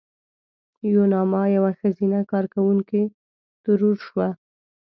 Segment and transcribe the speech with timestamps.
[0.93, 3.01] یوناما یوه ښځینه کارکوونکې
[3.63, 4.27] ترور شوه.